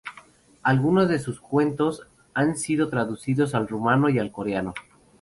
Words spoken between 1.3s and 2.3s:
cuentos